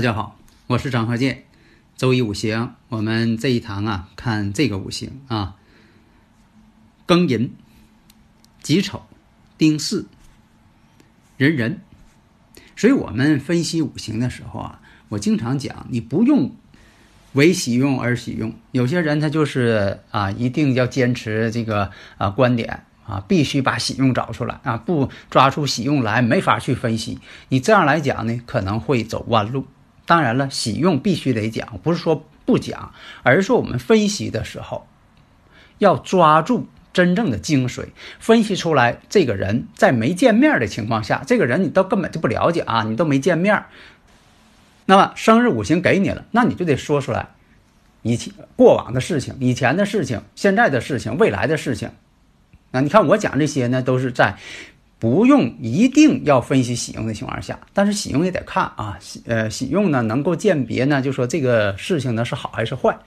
[0.00, 1.44] 大家好，我是张鹤剑。
[1.94, 5.56] 周易五行，我们这一堂啊，看这个五行啊，
[7.06, 7.52] 庚寅、
[8.62, 9.02] 己丑、
[9.58, 10.06] 丁巳、
[11.36, 11.80] 壬壬。
[12.76, 16.50] 所以我们分析五行的时候啊，我经常讲，你不用
[17.34, 18.54] 为喜用而喜用。
[18.72, 27.18] 有些人他就是啊，一定要坚持这个啊观点啊，必须把喜用找出来啊，不抓出喜用来，没法去分析。
[27.50, 29.66] 你这样来讲呢，可能会走弯路。
[30.10, 34.88] 当然了，喜用必须得讲，不是说不讲，而是说我们分析的时候
[35.78, 37.84] 要抓住真正的精髓，
[38.18, 43.66] 分析出来这个人在没见面的情况下，这个人你都根本就不了解啊，你都没见面。
[44.86, 47.28] 那么生日五行给你了，那你就得说出来
[48.02, 51.92] 以前过往的事情、以前的事情、现在的事情、未来的事情。
[52.72, 54.36] 那你看我讲这些呢，都是在。
[55.00, 58.98] 不用一定要分析喜用的情况下，但是喜用也得看啊。
[59.00, 62.98] 喜呃喜用呢能够鉴别呢，就说这个事情呢是好还是坏。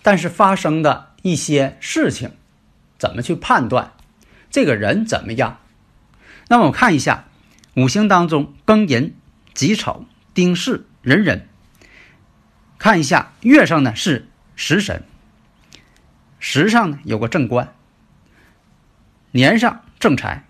[0.00, 2.30] 但是发生的一些事情，
[2.98, 3.92] 怎么去判断
[4.48, 5.58] 这个人怎么样？
[6.46, 7.24] 那么我看一下
[7.74, 9.16] 五行当中庚寅、
[9.54, 11.48] 己丑、丁巳、壬壬，
[12.78, 15.02] 看一下月上呢是食神，
[16.38, 17.74] 时上呢有个正官，
[19.32, 20.43] 年上正财。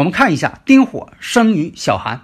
[0.00, 2.22] 我们看一下丁火生于小寒，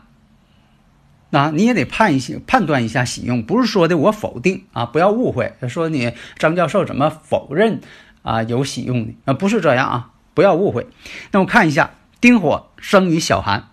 [1.29, 7.83] 那你也得判一些判断一下喜用，不是说的我否定啊，不要误会，说你张教授怎么否认
[8.23, 9.35] 啊有喜用的啊？
[9.35, 10.87] 不是这样啊，不要误会。
[11.33, 13.69] 那我看一下丁火生于小寒，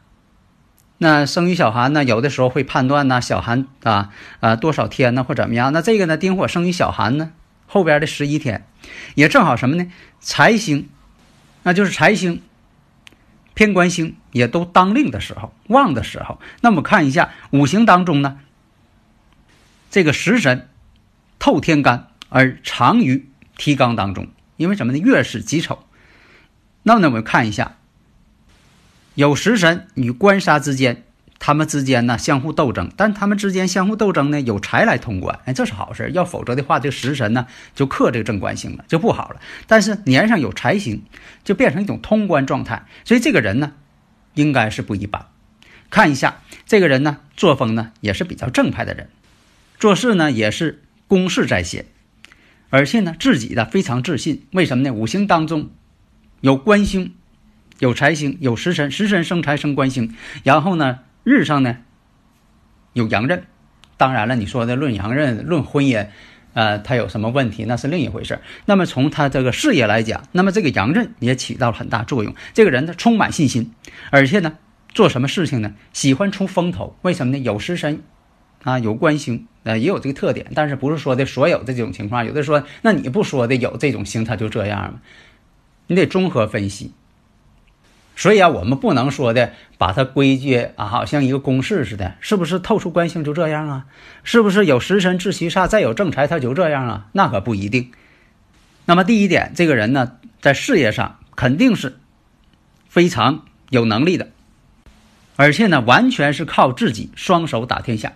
[0.98, 4.10] 那生于小寒呢，有的时候会判断呢小寒啊
[4.42, 5.72] 啊多少天呢或怎么样？
[5.72, 7.32] 那这个呢丁火生于小寒呢
[7.68, 8.68] 后边的十一天，
[9.16, 9.90] 也正好什么呢？
[10.20, 10.90] 财星，
[11.64, 12.42] 那就是财星。
[13.54, 18.40] 偏官星也都当令的时候，旺的时候，那么看一下五行当中呢，
[19.92, 20.70] 这个食神
[21.40, 24.28] 透天干而藏于提纲当中，
[24.58, 25.00] 因为什么呢？
[25.00, 25.86] 月是己丑，
[26.84, 27.78] 那么呢，我们看一下，
[29.16, 31.06] 有食神与官杀之间。
[31.40, 36.10] 他们之间呢相互斗争，但他们之间相互斗争呢有财来通关，哎，这是好事。
[36.14, 39.42] 要否则的话，这个食神呢就克这个正官星了，就不好了。
[39.68, 41.04] 但是年上有财星，
[41.44, 43.74] 就变成一种通关状态，所以这个人呢
[44.36, 45.28] 应该是不一般。
[45.90, 49.10] 看一下这个人呢作风呢也是比较正派的人，
[49.78, 51.86] 做事呢也是公事在先，
[52.70, 54.46] 而且呢自己的非常自信。
[54.54, 54.94] 为什么呢？
[54.94, 55.72] 五行当中
[56.40, 57.16] 有官星，
[57.80, 61.00] 有财星，有食神，食神生财生官星，然后呢。
[61.24, 61.78] 日上呢
[62.94, 63.44] 有阳刃，
[63.98, 66.08] 当然了，你说的论阳刃、论婚姻，
[66.54, 68.40] 呃，他有什么问题，那是另一回事。
[68.66, 72.36] 那么从他这个事业来讲，那么这个阳刃也起到了很大作用。
[72.54, 73.74] 这个人呢充满信心，
[74.12, 74.58] 而且呢
[74.94, 76.96] 做什么事情呢喜欢出风头。
[77.02, 77.40] 为什么呢？
[77.40, 78.04] 有食神
[78.64, 80.48] 啊，有官星，呃，也有这个特点。
[80.54, 85.02] 但是不是说的所有的这种情况，有的说那你不说的有这种星，他就这样吗？
[85.88, 86.92] 你得综合分析。
[88.16, 93.86] 所以啊，我们不能说的把它归结啊，好像一个公式似的，是不是透出官星就这样啊？
[94.24, 97.08] 是不是有食神制其煞，再有正财他就这样啊？
[97.14, 97.92] 那可不一定。
[98.86, 101.98] 那么第一点，这个人呢，在事业上肯定是
[102.88, 104.30] 非常有能力的，
[105.36, 108.14] 而且呢，完全是靠自己双手打天下。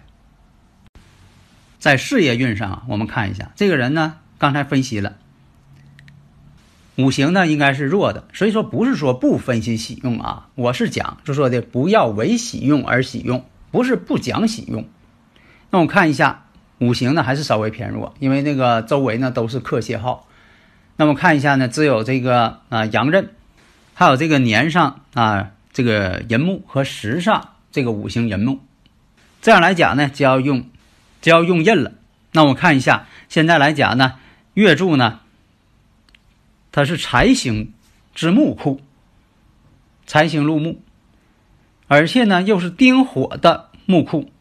[1.80, 5.16] 在事业运上啊，我们看一下这个人呢，刚才分析了。
[6.98, 14.88] 五行呢应该是弱的，所以说不是说不分析喜用啊，我是讲就说的不要为喜用而喜用，不是不讲喜用。
[15.70, 16.46] 那我看一下
[16.80, 20.28] 五行呢还是稍微偏弱，因为那个周围呢都是克泄号。
[20.96, 23.30] 那么看一下呢，只有这个啊阳刃，
[23.94, 28.62] 还有这个年上啊这个寅木和时上这个五行寅木，
[29.44, 30.68] 这样来讲呢就要用
[31.22, 31.92] 就要用印了。
[32.32, 34.14] 那我看一下现在来讲呢
[34.56, 35.20] 月柱呢。
[36.72, 37.74] 它是财星
[38.14, 38.82] 之木库，
[40.06, 40.78] 财星入木，
[41.88, 44.32] 而且呢又是丁火的木库，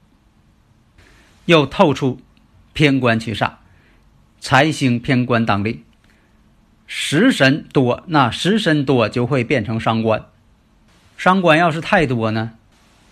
[1.46, 2.20] 又透出
[2.72, 3.52] 偏官七煞，
[4.40, 5.82] 财星偏官当令，
[6.86, 10.26] 食神多，那食神多就会变成伤官。
[11.16, 12.52] 伤官要是太多呢，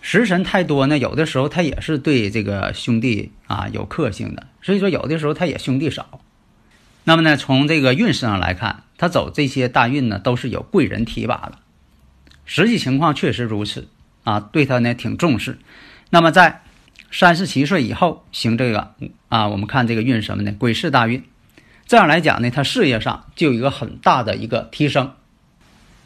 [0.01, 6.21] 食神太多呢，有的时候他也是对这个兄弟啊有克性的，所以说有的时候他也兄弟少。
[7.03, 11.59] 那么呢，从这个运势上来看，他走这些大运呢，都是有贵人提拔的。
[12.45, 13.87] 实际情况确实如此
[14.23, 15.57] 啊，对他呢挺重视。
[16.09, 16.61] 那么在
[17.11, 18.93] 三十七岁以后行这个
[19.29, 20.51] 啊，我们看这个运什么呢？
[20.59, 21.23] 癸巳大运，
[21.87, 25.13] 这样来讲呢，他事业上就有一个很大的一个提升。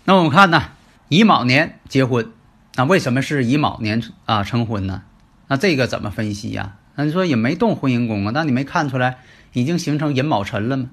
[0.06, 0.72] 那我们看呢，
[1.10, 2.32] 乙卯年结婚，
[2.76, 5.04] 那为什么是乙卯年啊成婚呢？
[5.48, 6.78] 那这个怎么分析呀？
[6.96, 9.20] 那你说也没动婚姻宫啊，那你没看出来
[9.54, 10.90] 已经形成寅卯辰了吗？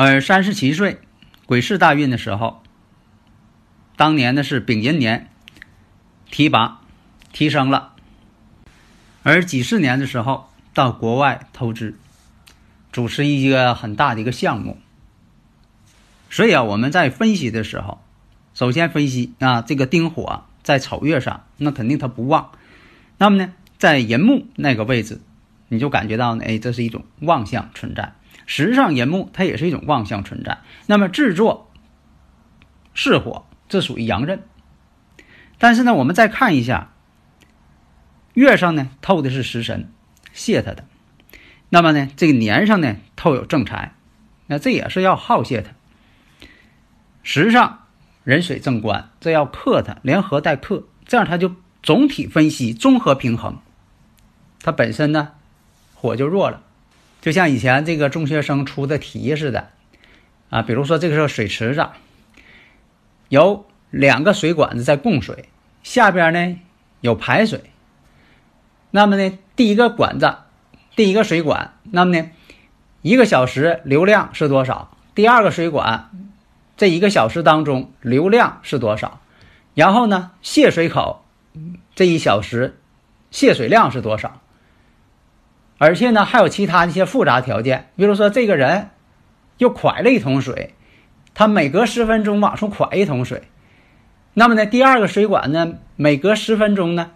[0.00, 1.00] 而三十七岁
[1.44, 2.62] 癸巳大运的时候。
[3.96, 5.28] 当年呢是丙寅年，
[6.30, 6.82] 提拔
[7.32, 7.94] 提升了，
[9.24, 11.98] 而几十年的时候到国外投资，
[12.92, 14.78] 主持一个很大的一个项目。
[16.30, 18.00] 所以啊，我们在分析的时候，
[18.54, 22.52] 首先分析啊这个丁火在丑月上，那肯定它不旺。
[23.16, 25.20] 那么呢，在寅木那个位置，
[25.66, 28.12] 你就感觉到呢，哎，这是一种旺相存在。
[28.48, 30.58] 实际上，寅木它也是一种旺相存在。
[30.86, 31.70] 那么制作
[32.92, 33.44] 是火。
[33.70, 34.44] 这属于阳刃，
[35.58, 36.90] 但是呢，我们再看一下
[38.32, 39.92] 月上呢透的是食神，
[40.32, 40.86] 泄他的。
[41.68, 43.92] 那么呢，这个年上呢透有正财，
[44.46, 45.72] 那这也是要耗泄他。
[47.22, 47.84] 时上
[48.24, 53.58] 壬水正官，这要克他，联合带克，这样他就总体分析综合平衡。
[54.62, 55.32] 他本身呢
[55.94, 56.62] 火就弱了，
[57.20, 59.68] 就像以前这个中学生出的题似的
[60.50, 61.86] 啊，比如说这个是水池子。
[63.28, 65.50] 有两个水管子在供水，
[65.82, 66.58] 下边呢
[67.02, 67.60] 有排水。
[68.90, 70.34] 那么呢，第一个管子，
[70.96, 72.30] 第一个水管，那么呢，
[73.02, 74.96] 一个小时流量是多少？
[75.14, 76.10] 第二个水管，
[76.78, 79.20] 这一个小时当中流量是多少？
[79.74, 81.22] 然后呢，泄水口
[81.94, 82.78] 这一小时
[83.30, 84.40] 泄水量是多少？
[85.78, 88.90] 而且呢，还有其他一些复杂条件，比如说这个人
[89.56, 90.74] 又蒯了一桶水。
[91.34, 93.44] 他每隔十分钟往出蒯一桶水，
[94.34, 97.12] 那么呢，第二个水管呢，每隔十分钟呢，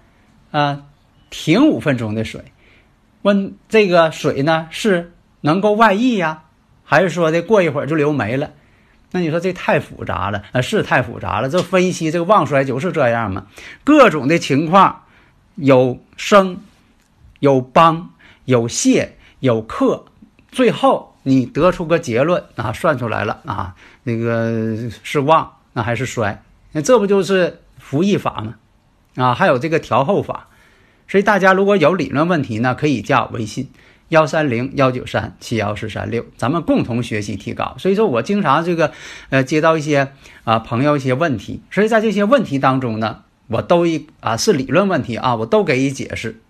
[0.52, 0.84] 啊，
[1.28, 2.44] 停五分钟的水。
[3.22, 6.44] 问这个水呢是能够外溢呀，
[6.84, 8.50] 还是说的过一会儿就流没了？
[9.10, 11.48] 那你说这太复杂了啊，是太复杂了。
[11.48, 13.48] 这分析这个旺衰就是这样嘛，
[13.82, 15.02] 各种的情况
[15.56, 16.58] 有生，
[17.40, 18.10] 有帮，
[18.44, 20.04] 有泄，有克，
[20.50, 21.10] 最后。
[21.24, 26.42] 你得出个结论啊，算出来了啊，那个是旺那还是衰？
[26.72, 28.56] 那这不就是服役法吗？
[29.14, 30.48] 啊，还有这个调后法。
[31.06, 33.70] 所以大家如果有理论问题呢，可以加我微信
[34.08, 37.76] 幺三零幺九三七幺四三六，咱们共同学习提高。
[37.78, 38.92] 所以说我经常这个
[39.30, 40.10] 呃接到一些
[40.42, 46.40] 啊朋友一些问题，所以在这些问题当中呢，我都一啊是理论问题啊，我都给予解释。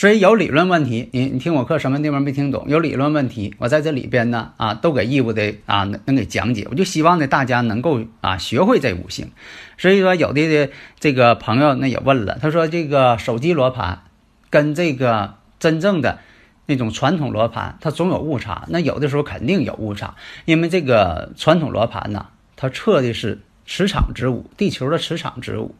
[0.00, 2.64] 所以有理论问题，你你听我课什么地方没听懂？
[2.68, 6.66] 有理论问题，我在这里边呢啊，都给义务的啊能能给讲解。
[6.70, 9.30] 我就希望呢大家能够啊学会这五行。
[9.76, 14.04] 所以说有的这个朋友那也问了，他说这个手机罗盘
[14.48, 16.20] 跟这个真正的
[16.64, 18.64] 那种传统罗盘，它总有误差。
[18.68, 20.14] 那有的时候肯定有误差，
[20.46, 25.74] 因为这个传统罗盘呢，它测的是磁场之物，地球的磁场之物。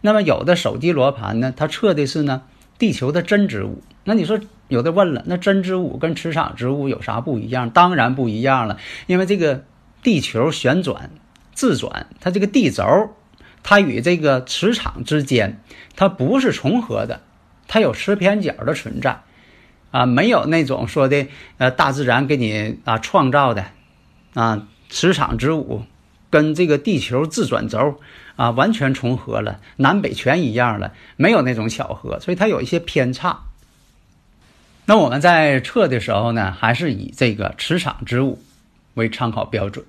[0.00, 2.42] 那么有的手机罗盘呢，它测的是呢。
[2.78, 4.38] 地球的真植物，那你说
[4.68, 7.70] 有的问了，那真植物跟磁场植物有啥不一样？
[7.70, 9.64] 当然不一样了，因为这个
[10.02, 11.10] 地球旋转
[11.52, 12.84] 自转，它这个地轴，
[13.62, 15.60] 它与这个磁场之间，
[15.96, 17.20] 它不是重合的，
[17.68, 19.22] 它有磁偏角的存在，
[19.90, 21.28] 啊，没有那种说的
[21.58, 23.66] 呃大自然给你啊创造的
[24.34, 25.82] 啊磁场之物
[26.34, 28.00] 跟这个地球自转轴。
[28.36, 33.44] 啊，完全重合了，南北全一样了，没有那种巧合，所以它有一些偏差。
[34.86, 38.42] 那我们在测的时候呢，还是以这个磁场之物
[38.94, 39.86] 为参考标准。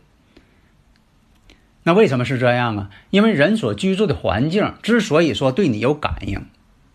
[1.82, 2.90] 那为什么是这样啊？
[3.10, 6.46] 因为人所居住的环境之所以说对你有感应，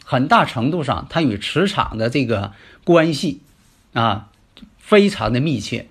[0.05, 2.53] 很大程度上它与磁场的这个
[2.85, 3.41] 关系
[3.93, 4.29] 啊，
[4.79, 5.89] 非常的密切。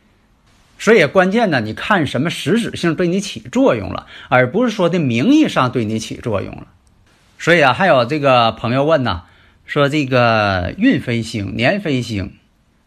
[0.80, 6.68] 所以关键呢，你看什么实质性对你起作用了，而不是说的名义上对你起作用了。
[7.38, 9.24] 所以啊，还有这个朋友问呢，
[9.66, 12.34] 说这个运飞星、年飞星，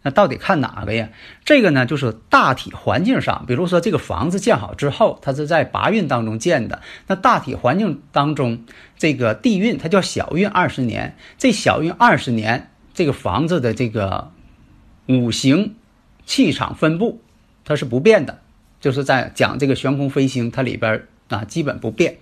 [0.03, 1.11] 那到底看哪个呀？
[1.45, 8.65] 这个呢，就是大体环境上，比如说这个房子建好之后，它是在八运当中建的，那大体环境当中，
[8.97, 14.33] 这个地运它叫小运二十年，这小运二十年，这个房子的这个
[15.07, 15.75] 五行。
[16.25, 17.21] 气场分布
[17.73, 18.43] 它是不变的，
[18.83, 22.19] 就是在讲这个悬空飞星，它里边啊基本不变。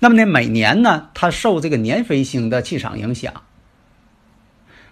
[0.00, 3.44] 那么呢，每年呢，它受这个年飞星的气场影响，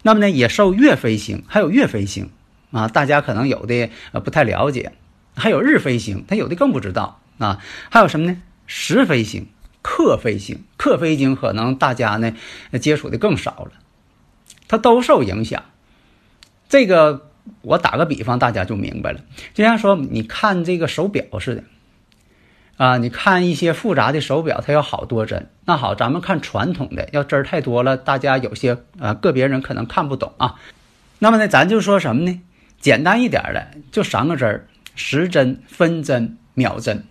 [0.02, 2.30] 那么呢，也受月飞星，还有月飞星
[2.70, 3.90] 啊，大家可能有的
[4.24, 4.92] 不太了解，
[5.34, 7.58] 还有日飞星，它有的更不知道啊，
[7.90, 8.40] 还有什么呢？
[8.68, 9.48] 时飞星、
[9.82, 12.34] 刻飞星、刻飞星，可能大家呢
[12.80, 13.72] 接触的更少了，
[14.68, 15.64] 它都受影响。
[16.68, 17.27] 这个
[17.62, 19.20] 我打个比方，大家就明白了，
[19.54, 21.64] 就像说你看这个手表似的。
[22.76, 25.50] 啊，你看一些复杂的手表，它有好多针。
[25.64, 30.54] 那好，咱们看传统的，要针儿太多了，大家有些呃个别人可能看不懂啊。
[31.18, 32.40] 那么呢，咱就说什么呢？
[32.78, 37.02] 简单一点的，就三个针儿：时针、分针、秒针。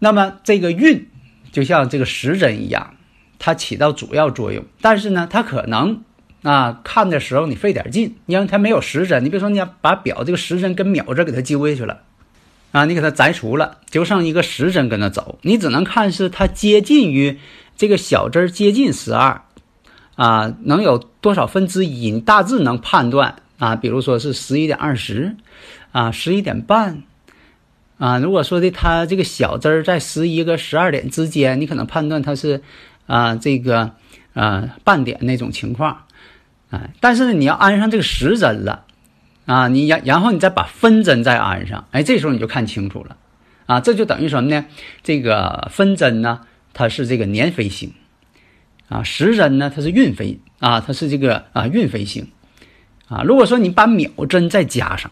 [0.00, 1.08] 那么这个运
[1.52, 2.96] 就像这个时针一样，
[3.38, 4.64] 它起到主要作用。
[4.80, 6.02] 但是呢，它可能
[6.42, 9.24] 啊看的时候你费点劲，因为它没有时针。
[9.24, 12.02] 你比如说，你把表这个时针跟秒针给它揪下去了。
[12.72, 17.38] 啊，你给它摘除了，就剩一个时针跟它走，你只能看是它接近于
[17.76, 19.42] 这个小针接近十二，
[20.14, 22.10] 啊，能有多少分之一？
[22.10, 25.36] 你大致能判断啊，比如说是十一点二十，
[25.92, 27.02] 啊，十一点半，
[27.98, 32.62] 啊，如果说的它这个小针在十一个十二点之间，你可能判断它是
[33.06, 33.90] 啊这个
[34.32, 36.06] 啊半点那种情况，
[36.72, 38.86] 哎，但是呢，你要安上这个时针了。
[39.44, 43.16] 啊，你然然后你再把分针再安上，哎，这时候你就看清楚了，
[43.66, 44.64] 啊，这就等于什么呢？
[45.02, 47.92] 这个分针呢，它是这个年飞星，
[48.88, 52.28] 啊，时针呢，它是运飞，啊，它是这个啊运飞星，
[53.08, 55.10] 啊，如果说你把秒针再加上，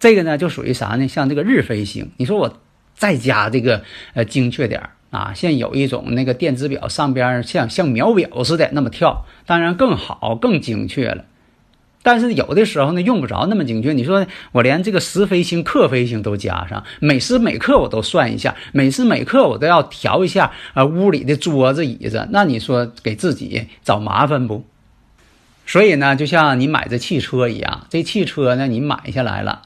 [0.00, 1.06] 这个呢就属于啥呢？
[1.06, 2.62] 像这个日飞星，你说我
[2.94, 11.24] 再加这个呃精确点啊，像有一种那个电子表上边像像秒表似的那么跳，当然更好更精确了。
[12.02, 13.92] 但是有的时候呢，用不着那么精确。
[13.92, 24.64] 你说我连这个时飞星、刻飞星都加上，每时每刻我都算一下，每时每刻我都要调一下啊屋里的桌子椅子，那你说给自己找麻烦不？
[25.66, 29.62] 所以呢，就像你买这汽车一样，这汽车呢你买下来了，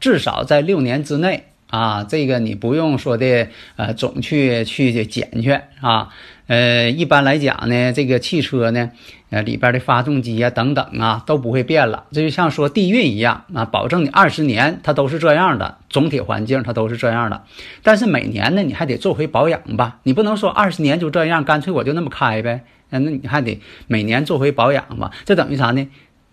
[0.00, 6.10] 至少在六年之内啊，这个你不用说的呃总去去检去啊。
[6.46, 8.90] 呃，一般来讲呢，这个汽车呢，
[9.30, 12.04] 呃，里边的发动机啊等等啊都不会变了。
[12.12, 17.42] 这就像说地运一样啊，保证你二十年它都是这样的，总体环境它都是这样的。
[17.82, 22.64] 但是每年呢，你还得做回保养吧，你不能说二十年就这样，干脆我就那么开呗。
[22.90, 25.10] 那那你还得每年做回保养吧。
[25.24, 25.88] 这等于啥呢？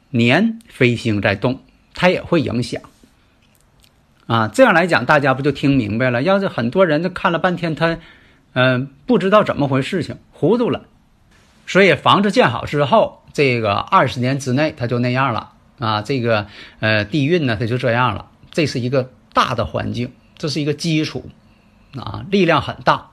[0.10, 1.62] 年飞星在动，
[1.94, 2.82] 它也会影响。
[4.30, 6.22] 啊，这样来讲，大家不就听明白了？
[6.22, 7.98] 要是很多人都看了半天，他。
[8.54, 10.82] 嗯，不知道怎么回事情，糊涂了。
[11.68, 16.02] 所以房子建好之后，这个二十年之内它就那样了啊。
[16.02, 16.48] 这个
[16.80, 18.26] 呃地运呢，它就这样了。
[18.52, 21.30] 这是一个大的环境，这是一个基础
[21.96, 23.12] 啊，力量很大。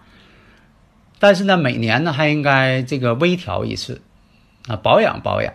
[1.19, 4.01] 但是呢，每年呢还应该这个微调一次
[4.69, 5.53] 啊，保养保养。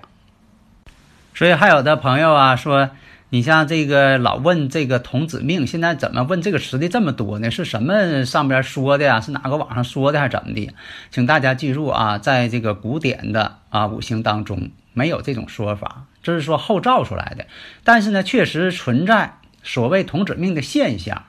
[1.33, 2.91] 所以还有的朋友啊说。
[3.33, 7.49] 你像这个老问这个童子命，现在怎么问这个词的这么多呢？
[7.49, 9.21] 是什么上边说的呀？
[9.21, 10.73] 是哪个网上说的还是怎么的？
[11.11, 17.45] 请大家记住啊，在这个古典的啊五行当中没有这种说法，这是说后造出来的。
[17.85, 21.23] 但是呢，确实存在所谓童子命的现象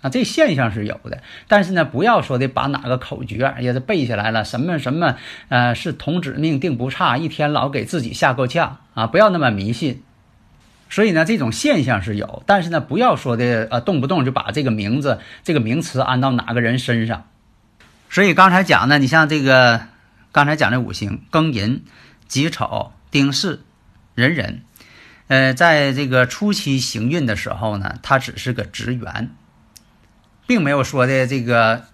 [0.00, 1.20] 啊，这现象是有的。
[1.46, 5.16] 但是呢，不要说的把哪个口诀也是背下来了，什么什么
[5.50, 10.04] 呃是童子命定不差，一天老给自己下够呛啊，不要那么迷信。
[10.90, 17.26] 所以呢，这种现象是有，但是呢，不要说的呃，动不动就把这个名字、这个名词安到哪个人身上。
[18.10, 19.82] 所以刚才讲的，你像这个
[20.32, 21.84] 刚才讲的五行庚寅、
[22.26, 23.60] 己丑、丁巳、
[24.14, 24.62] 壬壬，
[25.26, 29.30] 呃，在这个初期行运的时候呢，它只是个职员，
[30.46, 31.84] 并没有说的这个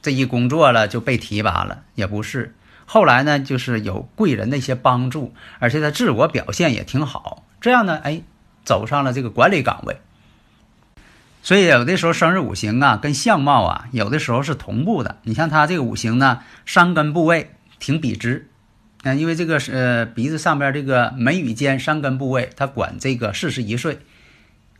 [0.00, 2.54] 这一工作了就被提拔了，也不是。
[2.86, 7.41] 后来呢，就是有贵人的一些帮助，而且他自我表现也挺好。
[7.62, 8.22] 这样呢，哎，
[8.64, 10.00] 走上了这个管理岗位。
[11.44, 15.18] 所以有的时候生日五行啊，跟相貌啊，有的时候是同步的。
[15.22, 18.48] 你像他这个五行呢，山根部位挺笔直，
[19.04, 24.00] 嗯，因为这个是呃鼻子上边这个眉宇间山根部位，他管这个四十一岁，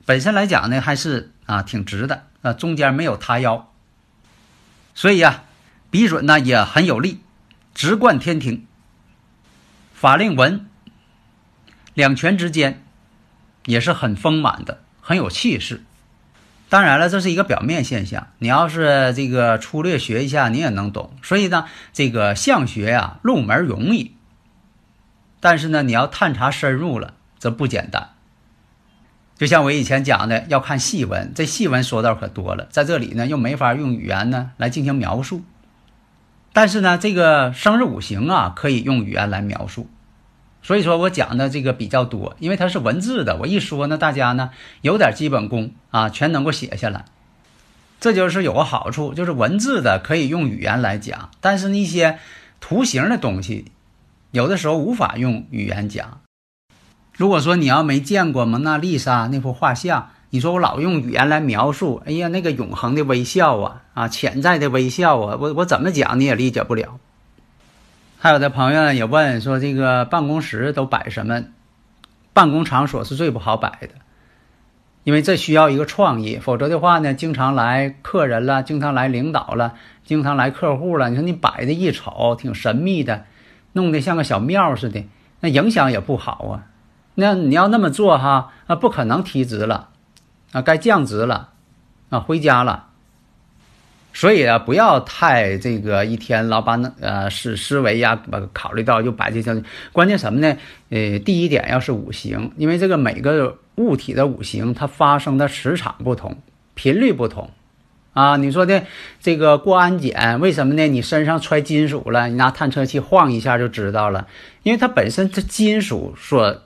[0.05, 3.71] 本身来讲呢，还是啊挺直的啊，中间没有塌腰，
[4.95, 5.45] 所以呀，
[5.91, 7.21] 笔准呢也很有力，
[7.75, 8.67] 直贯天庭，
[9.95, 10.67] 法令纹。
[11.95, 12.83] 两拳之间，
[13.67, 15.83] 也是很丰满的，很有气势。
[16.69, 18.29] 当然了，这是一个表面现象。
[18.39, 21.15] 你要是这个粗略学一下，你也能懂。
[21.23, 24.15] 所以呢，这个相学呀，入门容易，
[25.39, 28.09] 但是呢，你要探查深入了，则不简单。
[29.37, 35.43] 就像我以前讲的，要看细纹，这细纹说道可多了，在这里呢又没法用语言呢来进行描述。
[36.55, 39.91] 但是呢，这个生日五行啊，可以用语言来描述。
[40.63, 44.51] 所以说我讲的这个比较多，因为它是文字的，我一说呢，大家呢
[44.81, 47.05] 有点基本功啊，全能够写下来。
[48.01, 52.19] 这就是有个好处，就是文字的可以用语言来讲，但是那些
[52.61, 53.73] 图形的东西，
[54.31, 56.21] 有的时候无法用语言讲。
[57.13, 66.99] 如果说你要没见过蒙娜丽莎那幅画像，你说我老用语言来描述，哎呀，那个永恒的微笑啊，啊，潜在的微笑啊，我我怎么讲你也理解不了。
[68.23, 71.43] 还有的朋友也问说，这个办公室都摆什么？
[72.33, 73.89] 办公场所是最不好摆的，
[75.03, 79.75] 因为这需要一个创意，否则的话呢，经常来客人了，经常来领导了，
[80.05, 83.25] 经常来客户了，你说你摆的一瞅挺神秘的，
[83.73, 85.05] 弄得像个小庙似的，
[85.41, 86.67] 那影响也不好啊。
[87.17, 89.89] 那你要那么做哈，啊，不可能提职了，
[90.53, 91.49] 啊，该降职了，
[92.09, 92.91] 啊，回家了。
[94.13, 99.63] 所以啊，不要太这个一天老把那呃思思维呀，考虑到就摆这些。
[99.93, 100.57] 关键什么呢？
[100.91, 106.37] 呃，第一点要是五行，因为这个每个物体的五行它发生的磁场不同，
[106.75, 107.51] 频率不同，
[108.13, 108.85] 啊，你说的
[109.21, 110.87] 这个过安检为什么呢？
[110.89, 114.27] 你身上揣金属了，你拿探测器晃一下就知道了，
[114.63, 116.63] 因为它本身这金属所。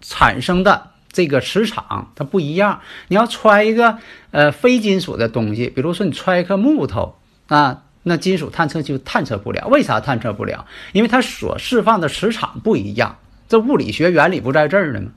[0.00, 2.80] 产生的这个磁场它不一样。
[3.08, 3.98] 你要揣一个
[4.30, 7.16] 呃非金属的东西，比如说你揣一颗木头
[7.48, 9.68] 啊，那金属探测就探测不了。
[9.68, 10.66] 为啥探测不了？
[10.92, 13.18] 因为它所释放的磁场不一样。
[13.48, 15.10] 这物理学原理不在这儿呢吗？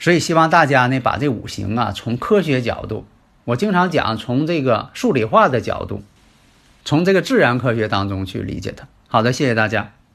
[0.00, 3.04] 所以希望大家呢把这五行啊从科学角度，
[3.44, 6.04] 我经常讲从这个数理化的角度，
[6.84, 8.86] 从这个自然科学当中去理解它。
[9.08, 9.97] 好的，谢谢大家。